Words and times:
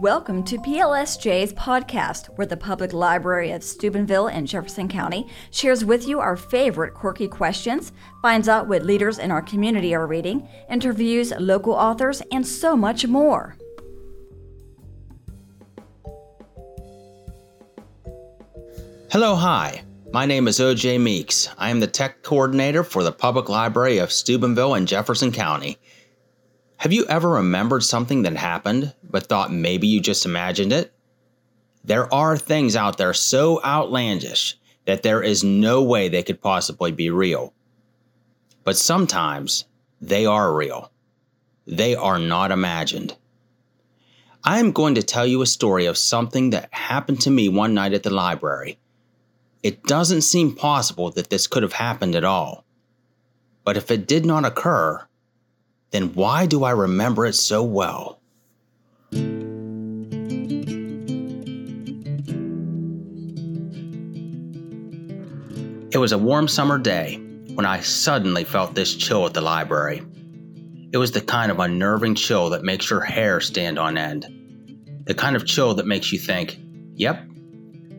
Welcome 0.00 0.44
to 0.44 0.56
PLSJ's 0.56 1.52
podcast, 1.52 2.28
where 2.38 2.46
the 2.46 2.56
Public 2.56 2.94
Library 2.94 3.50
of 3.50 3.62
Steubenville 3.62 4.28
and 4.28 4.48
Jefferson 4.48 4.88
County 4.88 5.28
shares 5.50 5.84
with 5.84 6.08
you 6.08 6.20
our 6.20 6.38
favorite 6.38 6.94
quirky 6.94 7.28
questions, 7.28 7.92
finds 8.22 8.48
out 8.48 8.66
what 8.66 8.82
leaders 8.82 9.18
in 9.18 9.30
our 9.30 9.42
community 9.42 9.94
are 9.94 10.06
reading, 10.06 10.48
interviews 10.70 11.34
local 11.38 11.74
authors, 11.74 12.22
and 12.32 12.46
so 12.46 12.74
much 12.74 13.06
more. 13.06 13.58
Hello, 19.12 19.34
hi. 19.34 19.82
My 20.14 20.24
name 20.24 20.48
is 20.48 20.60
OJ 20.60 20.98
Meeks. 20.98 21.50
I 21.58 21.68
am 21.68 21.80
the 21.80 21.86
tech 21.86 22.22
coordinator 22.22 22.84
for 22.84 23.02
the 23.02 23.12
Public 23.12 23.50
Library 23.50 23.98
of 23.98 24.10
Steubenville 24.10 24.76
and 24.76 24.88
Jefferson 24.88 25.30
County. 25.30 25.76
Have 26.80 26.94
you 26.94 27.04
ever 27.10 27.28
remembered 27.28 27.84
something 27.84 28.22
that 28.22 28.36
happened, 28.36 28.94
but 29.04 29.26
thought 29.26 29.52
maybe 29.52 29.86
you 29.86 30.00
just 30.00 30.24
imagined 30.24 30.72
it? 30.72 30.94
There 31.84 32.12
are 32.12 32.38
things 32.38 32.74
out 32.74 32.96
there 32.96 33.12
so 33.12 33.62
outlandish 33.62 34.56
that 34.86 35.02
there 35.02 35.22
is 35.22 35.44
no 35.44 35.82
way 35.82 36.08
they 36.08 36.22
could 36.22 36.40
possibly 36.40 36.90
be 36.90 37.10
real. 37.10 37.52
But 38.64 38.78
sometimes 38.78 39.66
they 40.00 40.24
are 40.24 40.54
real. 40.54 40.90
They 41.66 41.94
are 41.96 42.18
not 42.18 42.50
imagined. 42.50 43.14
I 44.42 44.58
am 44.58 44.72
going 44.72 44.94
to 44.94 45.02
tell 45.02 45.26
you 45.26 45.42
a 45.42 45.46
story 45.46 45.84
of 45.84 45.98
something 45.98 46.48
that 46.48 46.72
happened 46.72 47.20
to 47.20 47.30
me 47.30 47.50
one 47.50 47.74
night 47.74 47.92
at 47.92 48.04
the 48.04 48.08
library. 48.08 48.78
It 49.62 49.82
doesn't 49.82 50.22
seem 50.22 50.56
possible 50.56 51.10
that 51.10 51.28
this 51.28 51.46
could 51.46 51.62
have 51.62 51.74
happened 51.74 52.14
at 52.14 52.24
all. 52.24 52.64
But 53.64 53.76
if 53.76 53.90
it 53.90 54.06
did 54.08 54.24
not 54.24 54.46
occur, 54.46 55.06
then 55.90 56.14
why 56.14 56.46
do 56.46 56.64
I 56.64 56.70
remember 56.70 57.26
it 57.26 57.34
so 57.34 57.62
well? 57.62 58.20
It 65.92 65.98
was 65.98 66.12
a 66.12 66.18
warm 66.18 66.46
summer 66.46 66.78
day 66.78 67.16
when 67.54 67.66
I 67.66 67.80
suddenly 67.80 68.44
felt 68.44 68.74
this 68.74 68.94
chill 68.94 69.26
at 69.26 69.34
the 69.34 69.40
library. 69.40 70.02
It 70.92 70.98
was 70.98 71.10
the 71.10 71.20
kind 71.20 71.50
of 71.50 71.58
unnerving 71.58 72.14
chill 72.14 72.50
that 72.50 72.62
makes 72.62 72.88
your 72.90 73.00
hair 73.00 73.40
stand 73.40 73.78
on 73.78 73.98
end. 73.98 74.26
The 75.06 75.14
kind 75.14 75.34
of 75.34 75.46
chill 75.46 75.74
that 75.74 75.86
makes 75.86 76.12
you 76.12 76.18
think, 76.18 76.58
yep, 76.94 77.24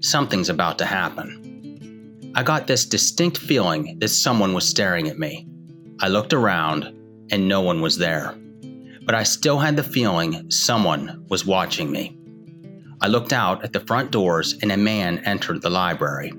something's 0.00 0.48
about 0.48 0.78
to 0.78 0.84
happen. 0.84 2.32
I 2.36 2.44
got 2.44 2.66
this 2.66 2.86
distinct 2.86 3.38
feeling 3.38 3.98
that 3.98 4.08
someone 4.08 4.54
was 4.54 4.68
staring 4.68 5.08
at 5.08 5.18
me. 5.18 5.48
I 6.00 6.08
looked 6.08 6.32
around 6.32 6.96
and 7.32 7.48
no 7.48 7.60
one 7.60 7.80
was 7.80 7.98
there. 7.98 8.36
But 9.04 9.16
I 9.16 9.24
still 9.24 9.58
had 9.58 9.74
the 9.74 9.82
feeling 9.82 10.48
someone 10.50 11.24
was 11.28 11.44
watching 11.44 11.90
me. 11.90 12.16
I 13.00 13.08
looked 13.08 13.32
out 13.32 13.64
at 13.64 13.72
the 13.72 13.80
front 13.80 14.12
doors 14.12 14.56
and 14.62 14.70
a 14.70 14.76
man 14.76 15.18
entered 15.24 15.60
the 15.60 15.70
library, 15.70 16.32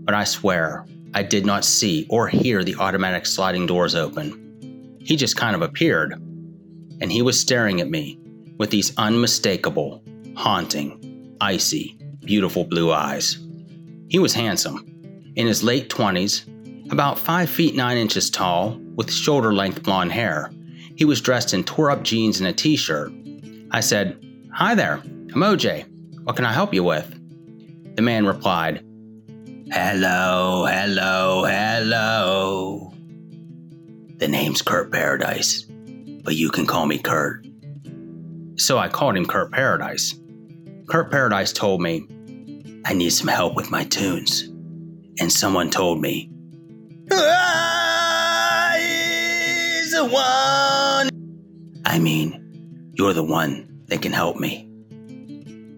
but 0.00 0.14
I 0.14 0.24
swear 0.24 0.84
I 1.14 1.22
did 1.22 1.46
not 1.46 1.64
see 1.64 2.06
or 2.10 2.28
hear 2.28 2.62
the 2.62 2.76
automatic 2.76 3.24
sliding 3.24 3.66
doors 3.66 3.94
open. 3.94 4.98
He 5.02 5.16
just 5.16 5.36
kind 5.36 5.56
of 5.56 5.62
appeared, 5.62 6.12
and 7.00 7.10
he 7.10 7.22
was 7.22 7.40
staring 7.40 7.80
at 7.80 7.88
me 7.88 8.18
with 8.58 8.70
these 8.70 8.92
unmistakable, 8.98 10.04
haunting, 10.36 11.36
icy, 11.40 11.96
beautiful 12.20 12.64
blue 12.64 12.92
eyes. 12.92 13.38
He 14.08 14.18
was 14.18 14.34
handsome, 14.34 14.84
in 15.36 15.46
his 15.46 15.62
late 15.62 15.88
20s, 15.88 16.44
about 16.90 17.18
5 17.18 17.48
feet 17.48 17.74
9 17.74 17.96
inches 17.96 18.30
tall, 18.30 18.78
with 18.94 19.12
shoulder 19.12 19.52
length 19.52 19.82
blonde 19.82 20.12
hair. 20.12 20.50
He 20.96 21.04
was 21.04 21.20
dressed 21.20 21.54
in 21.54 21.64
tore 21.64 21.90
up 21.90 22.02
jeans 22.02 22.40
and 22.40 22.48
a 22.48 22.52
t 22.52 22.76
shirt. 22.76 23.12
I 23.70 23.80
said, 23.80 24.22
Hi 24.52 24.74
there, 24.74 24.94
I'm 24.94 25.42
OJ. 25.42 25.86
What 26.24 26.36
can 26.36 26.44
I 26.44 26.52
help 26.52 26.74
you 26.74 26.84
with? 26.84 27.16
The 27.96 28.02
man 28.02 28.26
replied, 28.26 28.84
Hello, 29.72 30.66
hello, 30.66 31.44
hello. 31.44 32.92
The 34.16 34.28
name's 34.28 34.60
Kurt 34.60 34.92
Paradise, 34.92 35.62
but 36.24 36.34
you 36.34 36.50
can 36.50 36.66
call 36.66 36.86
me 36.86 36.98
Kurt. 36.98 37.46
So 38.56 38.76
I 38.76 38.88
called 38.88 39.16
him 39.16 39.24
Kurt 39.24 39.52
Paradise. 39.52 40.14
Kurt 40.88 41.10
Paradise 41.10 41.52
told 41.52 41.80
me, 41.80 42.06
I 42.84 42.92
need 42.92 43.10
some 43.10 43.28
help 43.28 43.54
with 43.54 43.70
my 43.70 43.84
tunes. 43.84 44.42
And 45.20 45.32
someone 45.32 45.70
told 45.70 46.00
me, 46.00 46.30
the 50.00 50.08
one. 50.10 51.10
I 51.84 51.98
mean, 51.98 52.92
you're 52.94 53.12
the 53.12 53.22
one 53.24 53.82
that 53.88 54.00
can 54.00 54.12
help 54.12 54.36
me. 54.36 54.66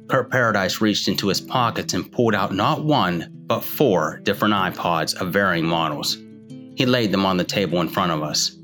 Kurt 0.09 0.31
Paradise 0.31 0.81
reached 0.81 1.09
into 1.09 1.29
his 1.29 1.41
pockets 1.41 1.95
and 1.95 2.11
pulled 2.13 2.35
out 2.35 2.55
not 2.55 2.85
one, 2.85 3.29
but 3.47 3.65
four 3.65 4.21
different 4.23 4.55
iPods 4.55 5.15
of 5.21 5.33
varying 5.33 5.65
models. 5.65 6.19
He 6.77 6.87
laid 6.87 7.11
them 7.11 7.27
on 7.27 7.37
the 7.37 7.45
table 7.45 7.81
in 7.81 7.89
front 7.89 8.13
of 8.13 8.23
us. 8.23 8.57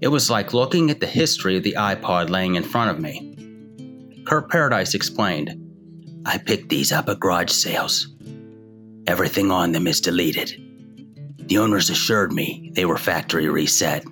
It 0.00 0.08
was 0.08 0.30
like 0.30 0.54
looking 0.54 0.90
at 0.90 1.00
the 1.00 1.06
history 1.06 1.56
of 1.56 1.62
the 1.62 1.76
iPod 1.78 2.30
laying 2.30 2.54
in 2.54 2.62
front 2.62 2.90
of 2.90 3.00
me. 3.00 4.22
Kurt 4.26 4.50
Paradise 4.50 4.94
explained, 4.94 5.56
I 6.26 6.38
picked 6.38 6.68
these 6.68 6.92
up 6.92 7.08
at 7.08 7.18
garage 7.18 7.50
sales. 7.50 8.08
Everything 9.06 9.50
on 9.50 9.72
them 9.72 9.86
is 9.86 10.00
deleted. 10.00 10.69
The 11.50 11.58
owners 11.58 11.90
assured 11.90 12.32
me 12.32 12.70
they 12.74 12.84
were 12.84 12.96
factory 12.96 13.48
reset. 13.48 14.04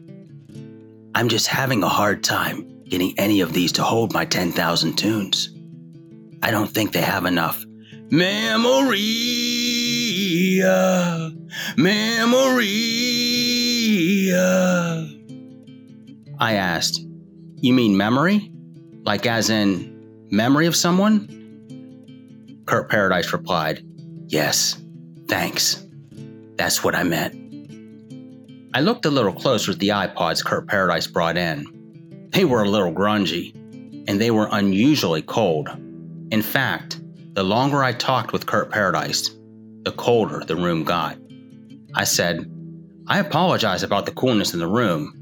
I'm 1.15 1.29
just 1.29 1.47
having 1.47 1.85
a 1.85 1.89
hard 1.89 2.25
time 2.25 2.83
getting 2.89 3.17
any 3.17 3.43
of 3.43 3.53
these 3.53 3.71
to 3.73 3.85
hold 3.85 4.13
my 4.13 4.25
10,000 4.25 4.99
tunes. 4.99 5.51
I 6.43 6.51
don't 6.51 6.69
think 6.69 6.91
they 6.91 7.01
have 7.01 7.27
enough. 7.27 7.65
Memory, 8.11 8.99
memory. 11.77 12.65
I 16.41 16.55
asked, 16.55 17.07
You 17.61 17.73
mean 17.73 17.97
memory? 17.97 18.51
Like, 19.05 19.27
as 19.27 19.49
in 19.49 20.27
memory 20.33 20.67
of 20.67 20.75
someone? 20.75 21.29
Kurt 22.67 22.91
Paradise 22.91 23.33
replied, 23.33 23.85
Yes, 24.27 24.83
thanks. 25.29 25.85
That's 26.59 26.83
what 26.83 26.97
I 26.97 27.05
meant. 27.05 27.35
I 28.75 28.81
looked 28.81 29.07
a 29.07 29.11
little 29.11 29.33
closer 29.33 29.73
at 29.73 29.79
the 29.79 29.91
iPods 29.91 30.45
Kurt 30.45 30.67
Paradise 30.67 31.07
brought 31.07 31.39
in. 31.39 31.65
They 32.33 32.45
were 32.45 32.65
a 32.65 32.69
little 32.69 32.93
grungy, 32.93 33.55
and 34.09 34.21
they 34.21 34.31
were 34.31 34.49
unusually 34.51 35.23
cold. 35.23 35.69
In 36.31 36.43
fact, 36.43 37.01
the 37.35 37.45
longer 37.45 37.83
I 37.83 37.93
talked 37.93 38.33
with 38.33 38.47
Kurt 38.47 38.71
Paradise, 38.71 39.31
the 39.85 39.93
colder 39.93 40.45
the 40.45 40.57
room 40.57 40.83
got. 40.83 41.17
I 41.95 42.05
said, 42.05 42.51
I 43.07 43.21
apologize 43.21 43.85
about 43.85 44.05
the 44.05 44.13
coolness 44.13 44.53
in 44.53 44.59
the 44.59 44.67
room. 44.67 45.15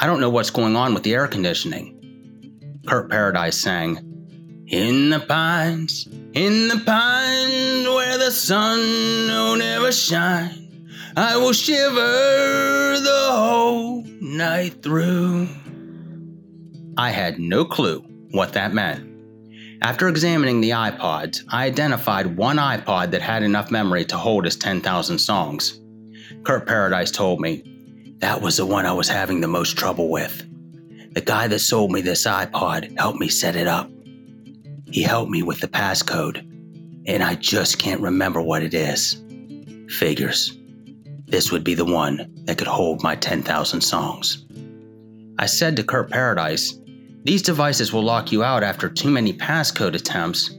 I 0.00 0.06
don't 0.06 0.20
know 0.20 0.28
what's 0.28 0.50
going 0.50 0.76
on 0.76 0.92
with 0.92 1.04
the 1.04 1.14
air 1.14 1.28
conditioning. 1.28 1.96
Kurt 2.86 3.08
Paradise 3.08 3.58
sang, 3.58 4.64
In 4.66 5.10
the 5.10 5.20
pines, 5.20 6.08
in 6.34 6.68
the 6.68 6.82
pines 6.84 7.88
where 7.88 8.18
the 8.18 8.30
sun 8.30 9.28
don't 9.28 9.62
ever 9.62 9.92
shine. 9.92 10.69
I 11.16 11.36
will 11.36 11.52
shiver 11.52 13.00
the 13.00 13.28
whole 13.32 14.04
night 14.20 14.80
through. 14.82 15.48
I 16.96 17.10
had 17.10 17.40
no 17.40 17.64
clue 17.64 18.04
what 18.30 18.52
that 18.52 18.72
meant. 18.72 19.08
After 19.82 20.08
examining 20.08 20.60
the 20.60 20.70
iPods, 20.70 21.42
I 21.48 21.64
identified 21.64 22.36
one 22.36 22.58
iPod 22.58 23.10
that 23.10 23.22
had 23.22 23.42
enough 23.42 23.70
memory 23.70 24.04
to 24.04 24.16
hold 24.16 24.44
his 24.44 24.56
10,000 24.56 25.18
songs. 25.18 25.80
Kurt 26.44 26.66
Paradise 26.66 27.10
told 27.10 27.40
me, 27.40 27.64
that 28.18 28.40
was 28.40 28.58
the 28.58 28.66
one 28.66 28.86
I 28.86 28.92
was 28.92 29.08
having 29.08 29.40
the 29.40 29.48
most 29.48 29.76
trouble 29.76 30.10
with. 30.10 30.46
The 31.14 31.22
guy 31.22 31.48
that 31.48 31.58
sold 31.58 31.90
me 31.90 32.02
this 32.02 32.26
iPod 32.26 32.96
helped 32.98 33.18
me 33.18 33.28
set 33.28 33.56
it 33.56 33.66
up. 33.66 33.90
He 34.92 35.02
helped 35.02 35.30
me 35.30 35.42
with 35.42 35.60
the 35.60 35.68
passcode, 35.68 36.38
and 37.06 37.22
I 37.22 37.34
just 37.34 37.78
can't 37.78 38.00
remember 38.00 38.42
what 38.42 38.62
it 38.62 38.74
is. 38.74 39.20
Figures. 39.88 40.59
This 41.30 41.52
would 41.52 41.62
be 41.62 41.74
the 41.74 41.84
one 41.84 42.42
that 42.44 42.58
could 42.58 42.66
hold 42.66 43.02
my 43.02 43.14
10,000 43.14 43.80
songs. 43.80 44.46
I 45.38 45.46
said 45.46 45.76
to 45.76 45.84
Kurt 45.84 46.10
Paradise, 46.10 46.78
These 47.24 47.42
devices 47.42 47.92
will 47.92 48.02
lock 48.02 48.32
you 48.32 48.42
out 48.42 48.64
after 48.64 48.88
too 48.88 49.10
many 49.10 49.32
passcode 49.32 49.94
attempts. 49.94 50.50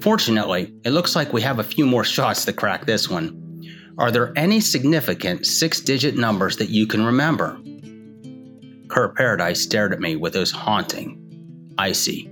Fortunately, 0.00 0.74
it 0.84 0.90
looks 0.90 1.14
like 1.14 1.32
we 1.32 1.42
have 1.42 1.58
a 1.58 1.64
few 1.64 1.86
more 1.86 2.04
shots 2.04 2.44
to 2.46 2.52
crack 2.52 2.86
this 2.86 3.08
one. 3.08 3.62
Are 3.98 4.10
there 4.10 4.32
any 4.34 4.60
significant 4.60 5.46
six 5.46 5.80
digit 5.80 6.16
numbers 6.16 6.56
that 6.56 6.70
you 6.70 6.86
can 6.86 7.04
remember? 7.04 7.60
Kurt 8.88 9.16
Paradise 9.16 9.60
stared 9.60 9.92
at 9.92 10.00
me 10.00 10.16
with 10.16 10.32
those 10.32 10.50
haunting, 10.50 11.20
icy, 11.78 12.30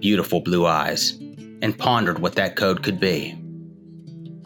beautiful 0.00 0.40
blue 0.40 0.66
eyes 0.66 1.18
and 1.62 1.78
pondered 1.78 2.18
what 2.18 2.34
that 2.34 2.56
code 2.56 2.82
could 2.82 3.00
be. 3.00 3.36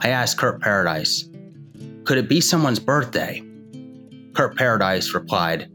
I 0.01 0.09
asked 0.09 0.39
Kurt 0.39 0.61
Paradise, 0.61 1.29
could 2.05 2.19
it 2.19 2.29
be 2.29 2.41
someone's 2.41 2.81
birthday? 2.81 3.43
Kurt 4.35 4.57
Paradise 4.57 5.15
replied, 5.15 5.71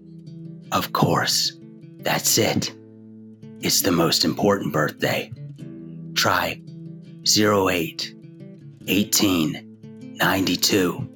Of 0.71 0.93
course. 0.93 1.53
That's 1.99 2.37
it. 2.37 2.73
It's 3.61 3.81
the 3.81 3.91
most 3.91 4.23
important 4.23 4.73
birthday. 4.73 5.31
try 6.15 6.61
08 7.25 8.15
18 8.87 10.15
92. 10.19 11.09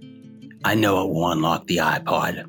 I 0.64 0.76
know 0.76 1.06
it 1.06 1.14
will 1.14 1.32
unlock 1.32 1.66
the 1.68 1.78
iPod. 1.78 2.46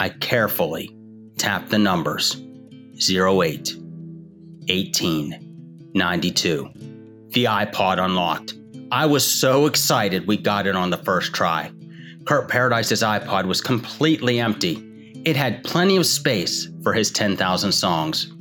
I 0.00 0.08
carefully 0.08 0.96
tapped 1.36 1.70
the 1.70 1.78
numbers 1.78 2.42
08 3.08 3.76
18 4.68 5.90
92. 5.94 6.70
The 7.28 7.44
iPod 7.44 8.04
unlocked. 8.04 8.54
I 8.92 9.06
was 9.06 9.24
so 9.24 9.66
excited 9.66 10.26
we 10.26 10.36
got 10.36 10.66
it 10.66 10.74
on 10.74 10.90
the 10.90 10.96
first 10.96 11.32
try. 11.32 11.70
Kurt 12.24 12.48
Paradise's 12.48 13.02
iPod 13.02 13.44
was 13.44 13.60
completely 13.60 14.40
empty. 14.40 14.84
It 15.24 15.36
had 15.36 15.62
plenty 15.62 15.96
of 15.96 16.06
space 16.06 16.68
for 16.82 16.92
his 16.92 17.12
10,000 17.12 17.70
songs. 17.70 18.32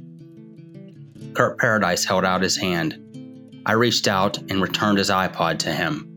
Kurt 1.34 1.60
Paradise 1.60 2.04
held 2.04 2.26
out 2.26 2.42
his 2.42 2.58
hand. 2.58 3.62
I 3.68 3.74
reached 3.74 4.08
out 4.08 4.38
and 4.38 4.60
returned 4.60 4.98
his 4.98 5.12
iPod 5.12 5.60
to 5.60 5.72
him. 5.72 6.08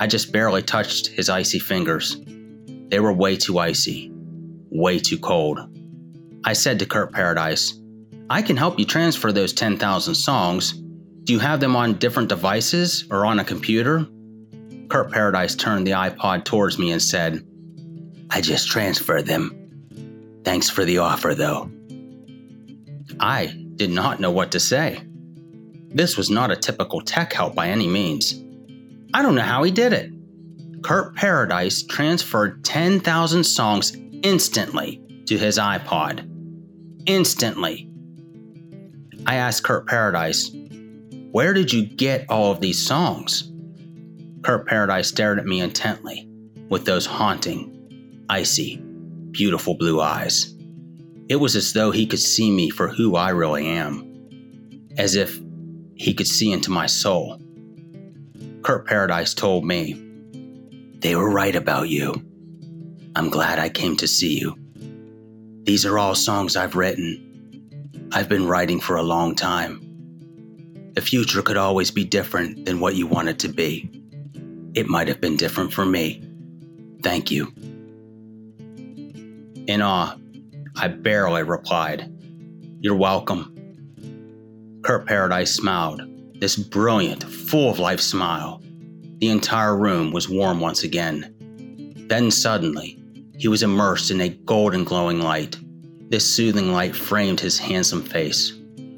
I 0.00 0.08
just 0.08 0.32
barely 0.32 0.62
touched 0.62 1.06
his 1.06 1.28
icy 1.28 1.60
fingers. 1.60 2.16
They 2.88 2.98
were 2.98 3.12
way 3.12 3.36
too 3.36 3.60
icy, 3.60 4.10
way 4.70 4.98
too 4.98 5.18
cold. 5.18 5.60
I 6.44 6.54
said 6.54 6.80
to 6.80 6.86
Kurt 6.86 7.12
Paradise, 7.12 7.78
I 8.28 8.42
can 8.42 8.56
help 8.56 8.80
you 8.80 8.84
transfer 8.84 9.30
those 9.30 9.52
10,000 9.52 10.14
songs. 10.16 10.81
Do 11.24 11.32
you 11.32 11.38
have 11.38 11.60
them 11.60 11.76
on 11.76 11.98
different 11.98 12.28
devices 12.28 13.04
or 13.10 13.24
on 13.24 13.38
a 13.38 13.44
computer? 13.44 14.06
Kurt 14.88 15.12
Paradise 15.12 15.54
turned 15.54 15.86
the 15.86 15.92
iPod 15.92 16.44
towards 16.44 16.78
me 16.78 16.90
and 16.90 17.00
said, 17.00 17.46
I 18.30 18.40
just 18.40 18.68
transferred 18.68 19.26
them. 19.26 20.40
Thanks 20.44 20.68
for 20.68 20.84
the 20.84 20.98
offer, 20.98 21.34
though. 21.34 21.70
I 23.20 23.54
did 23.76 23.90
not 23.90 24.20
know 24.20 24.30
what 24.30 24.52
to 24.52 24.60
say. 24.60 25.02
This 25.90 26.16
was 26.16 26.30
not 26.30 26.50
a 26.50 26.56
typical 26.56 27.00
tech 27.00 27.32
help 27.32 27.54
by 27.54 27.68
any 27.68 27.86
means. 27.86 28.42
I 29.14 29.22
don't 29.22 29.34
know 29.34 29.42
how 29.42 29.62
he 29.62 29.70
did 29.70 29.92
it. 29.92 30.10
Kurt 30.82 31.14
Paradise 31.14 31.82
transferred 31.82 32.64
10,000 32.64 33.44
songs 33.44 33.96
instantly 34.22 35.02
to 35.26 35.38
his 35.38 35.58
iPod. 35.58 36.28
Instantly. 37.06 37.88
I 39.26 39.36
asked 39.36 39.62
Kurt 39.62 39.86
Paradise, 39.86 40.50
Where 41.32 41.54
did 41.54 41.72
you 41.72 41.86
get 41.86 42.26
all 42.28 42.52
of 42.52 42.60
these 42.60 42.86
songs? 42.86 43.50
Kurt 44.42 44.66
Paradise 44.66 45.08
stared 45.08 45.38
at 45.38 45.46
me 45.46 45.62
intently 45.62 46.28
with 46.68 46.84
those 46.84 47.06
haunting, 47.06 48.26
icy, 48.28 48.76
beautiful 49.30 49.74
blue 49.74 49.98
eyes. 49.98 50.54
It 51.30 51.36
was 51.36 51.56
as 51.56 51.72
though 51.72 51.90
he 51.90 52.06
could 52.06 52.20
see 52.20 52.50
me 52.50 52.68
for 52.68 52.86
who 52.86 53.16
I 53.16 53.30
really 53.30 53.66
am, 53.66 54.28
as 54.98 55.16
if 55.16 55.40
he 55.94 56.12
could 56.12 56.26
see 56.26 56.52
into 56.52 56.70
my 56.70 56.84
soul. 56.84 57.40
Kurt 58.60 58.86
Paradise 58.86 59.32
told 59.32 59.64
me, 59.64 59.94
They 60.98 61.16
were 61.16 61.30
right 61.30 61.56
about 61.56 61.88
you. 61.88 62.12
I'm 63.16 63.30
glad 63.30 63.58
I 63.58 63.70
came 63.70 63.96
to 63.96 64.06
see 64.06 64.38
you. 64.38 64.54
These 65.62 65.86
are 65.86 65.98
all 65.98 66.14
songs 66.14 66.56
I've 66.56 66.76
written. 66.76 68.10
I've 68.12 68.28
been 68.28 68.46
writing 68.46 68.80
for 68.80 68.96
a 68.96 69.02
long 69.02 69.34
time. 69.34 69.91
The 70.94 71.00
future 71.00 71.42
could 71.42 71.56
always 71.56 71.90
be 71.90 72.04
different 72.04 72.66
than 72.66 72.80
what 72.80 72.96
you 72.96 73.06
want 73.06 73.28
it 73.28 73.38
to 73.40 73.48
be. 73.48 73.90
It 74.74 74.88
might 74.88 75.08
have 75.08 75.20
been 75.20 75.36
different 75.36 75.72
for 75.72 75.86
me. 75.86 76.22
Thank 77.02 77.30
you. 77.30 77.52
In 79.66 79.80
awe, 79.80 80.16
I 80.76 80.88
barely 80.88 81.42
replied, 81.42 82.10
You're 82.80 82.96
welcome. 82.96 83.48
Kurt 84.82 85.06
Paradise 85.06 85.54
smiled, 85.54 86.02
this 86.40 86.56
brilliant, 86.56 87.24
full 87.24 87.70
of 87.70 87.78
life 87.78 88.00
smile. 88.00 88.62
The 89.18 89.28
entire 89.28 89.76
room 89.76 90.12
was 90.12 90.28
warm 90.28 90.60
once 90.60 90.82
again. 90.82 91.34
Then 92.08 92.30
suddenly, 92.30 93.00
he 93.38 93.48
was 93.48 93.62
immersed 93.62 94.10
in 94.10 94.20
a 94.20 94.28
golden 94.28 94.84
glowing 94.84 95.20
light. 95.20 95.56
This 96.10 96.26
soothing 96.26 96.72
light 96.72 96.94
framed 96.94 97.40
his 97.40 97.58
handsome 97.58 98.02
face. 98.02 98.52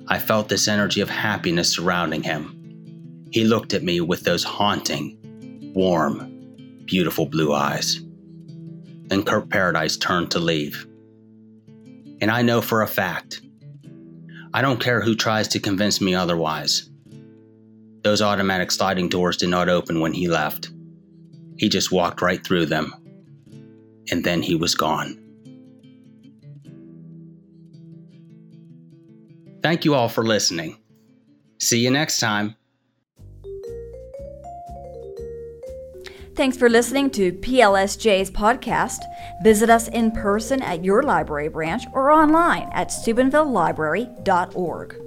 I 0.09 0.19
felt 0.19 0.49
this 0.49 0.69
energy 0.69 1.01
of 1.01 1.09
happiness 1.09 1.73
surrounding 1.73 2.23
him. 2.23 3.27
He 3.31 3.45
looked 3.45 3.73
at 3.73 3.83
me 3.83 4.01
with 4.01 4.23
those 4.23 4.45
haunting, 4.45 5.19
warm, 5.75 6.31
beautiful 6.85 7.27
blue 7.27 7.53
eyes. 7.53 8.01
Then 9.07 9.23
Kurt 9.23 9.49
Paradise 9.49 9.97
turned 9.97 10.31
to 10.33 10.39
leave. 10.39 10.87
And 12.21 12.31
I 12.31 12.43
know 12.43 12.61
for 12.61 12.83
a 12.83 12.87
fact, 12.87 13.41
I 14.53 14.63
don't 14.63 14.81
care 14.81 15.01
who 15.01 15.15
tries 15.15 15.49
to 15.49 15.59
convince 15.59 16.01
me 16.01 16.15
otherwise. 16.15 16.91
Those 18.03 18.23
automatic 18.23 18.71
sliding 18.71 19.09
doors 19.09 19.39
did 19.39 19.49
not 19.49 19.69
open 19.69 20.01
when 20.01 20.13
he 20.13 20.29
left. 20.29 20.71
He 21.57 21.69
just 21.69 21.91
walked 21.91 22.21
right 22.21 22.45
through 22.45 22.67
them. 22.67 22.93
And 24.11 24.23
then 24.23 24.43
he 24.43 24.55
was 24.55 24.75
gone. 24.75 25.19
Thank 29.75 29.85
you 29.85 29.97
all 29.97 30.09
for 30.09 30.25
listening. 30.25 30.79
See 31.59 31.81
you 31.81 31.91
next 31.91 32.21
time. 32.21 32.55
Thanks 36.37 36.57
for 36.57 36.71
listening 36.71 37.11
to 37.11 37.33
PLSJ's 37.33 38.31
podcast. 38.31 39.01
Visit 39.43 39.71
us 39.71 39.89
in 39.89 40.13
person 40.13 40.63
at 40.63 40.85
your 40.85 41.03
library 41.03 41.49
branch 41.49 41.83
or 41.93 42.13
online 42.13 42.71
at 42.73 42.91
steubenvillelibrary.org. 42.91 45.04